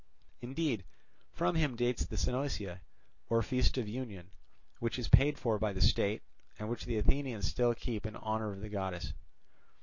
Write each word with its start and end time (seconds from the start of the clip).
Indeed, 0.41 0.83
from 1.31 1.53
him 1.53 1.75
dates 1.75 2.05
the 2.07 2.15
Synoecia, 2.15 2.79
or 3.29 3.43
Feast 3.43 3.77
of 3.77 3.87
Union; 3.87 4.31
which 4.79 4.97
is 4.97 5.07
paid 5.07 5.37
for 5.37 5.59
by 5.59 5.73
the 5.73 5.79
state, 5.81 6.23
and 6.57 6.69
which 6.69 6.85
the 6.85 6.97
Athenians 6.97 7.45
still 7.45 7.75
keep 7.75 8.07
in 8.07 8.15
honour 8.15 8.51
of 8.51 8.61
the 8.61 8.69
goddess. 8.69 9.13